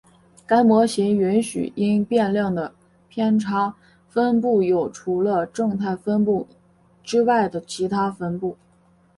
[0.47, 2.73] 该模型允许因变量的
[3.07, 3.75] 偏差
[4.09, 6.47] 分布有除了正态分布
[7.03, 8.57] 之外的其它分布。